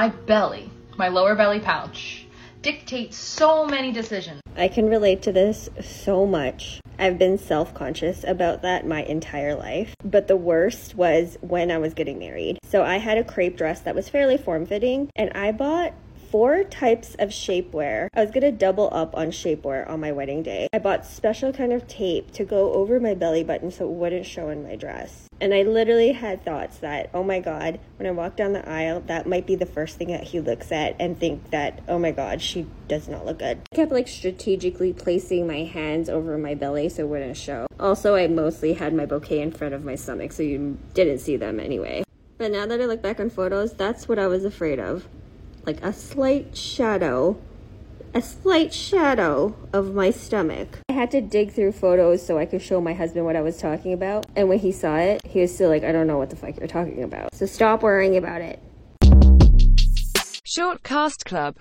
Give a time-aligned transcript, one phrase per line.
[0.00, 2.24] My belly, my lower belly pouch,
[2.62, 4.40] dictates so many decisions.
[4.56, 6.80] I can relate to this so much.
[6.98, 9.94] I've been self conscious about that my entire life.
[10.02, 12.60] But the worst was when I was getting married.
[12.64, 15.92] So I had a crepe dress that was fairly form fitting, and I bought
[16.30, 18.08] four types of shapewear.
[18.14, 20.68] I was gonna double up on shapewear on my wedding day.
[20.72, 24.26] I bought special kind of tape to go over my belly button so it wouldn't
[24.26, 25.26] show in my dress.
[25.40, 29.00] And I literally had thoughts that, oh my god, when I walk down the aisle,
[29.06, 32.12] that might be the first thing that he looks at and think that, oh my
[32.12, 33.62] god, she does not look good.
[33.72, 37.66] I kept like strategically placing my hands over my belly so it wouldn't show.
[37.80, 41.36] Also, I mostly had my bouquet in front of my stomach so you didn't see
[41.36, 42.04] them anyway.
[42.38, 45.08] But now that I look back on photos, that's what I was afraid of
[45.66, 47.36] like a slight shadow,
[48.14, 50.78] a slight shadow of my stomach.
[50.88, 53.58] I had to dig through photos so I could show my husband what I was
[53.58, 54.26] talking about.
[54.36, 56.58] And when he saw it, he was still like, I don't know what the fuck
[56.58, 57.34] you're talking about.
[57.34, 58.60] So stop worrying about it.
[60.44, 61.48] Short Cast Club